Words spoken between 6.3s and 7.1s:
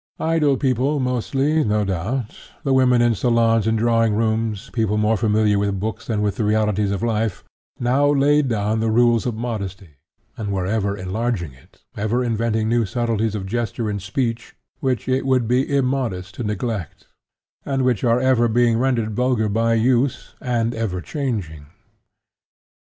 the realities of